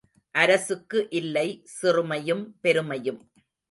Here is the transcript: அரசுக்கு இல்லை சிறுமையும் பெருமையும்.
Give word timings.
அரசுக்கு 0.35 1.07
இல்லை 1.09 1.47
சிறுமையும் 1.81 2.43
பெருமையும். 2.61 3.21